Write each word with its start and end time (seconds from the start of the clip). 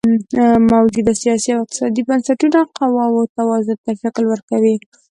موجوده 0.73 1.13
سیاسي 1.21 1.49
او 1.53 1.59
اقتصادي 1.63 2.01
بنسټونه 2.09 2.59
قواوو 2.77 3.31
توازن 3.37 3.77
ته 3.85 3.91
شکل 4.01 4.23
ورکوي. 4.27 4.75